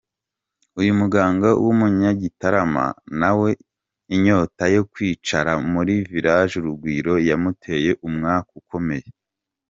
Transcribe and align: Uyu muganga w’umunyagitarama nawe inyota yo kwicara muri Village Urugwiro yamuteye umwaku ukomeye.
Uyu 0.79 0.91
muganga 0.99 1.49
w’umunyagitarama 1.63 2.85
nawe 3.21 3.49
inyota 4.15 4.63
yo 4.75 4.83
kwicara 4.91 5.51
muri 5.71 5.93
Village 6.11 6.53
Urugwiro 6.57 7.13
yamuteye 7.29 7.91
umwaku 8.07 8.51
ukomeye. 8.61 9.07